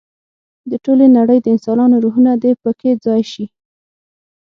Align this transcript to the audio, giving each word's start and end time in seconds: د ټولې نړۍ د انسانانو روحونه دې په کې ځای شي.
د 0.69 0.71
ټولې 0.85 1.05
نړۍ 1.17 1.37
د 1.41 1.47
انسانانو 1.55 1.95
روحونه 2.03 2.31
دې 2.43 2.51
په 2.63 2.71
کې 2.79 2.91
ځای 3.05 3.21
شي. 3.31 3.45